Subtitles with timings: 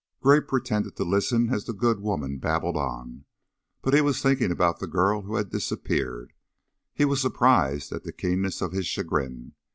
[0.19, 3.25] Gray pretended to listen as the good woman babbled on,
[3.83, 6.33] but he was thinking about the girl who had disappeared.
[6.91, 9.53] He was surprised at the keenness of his chagrin.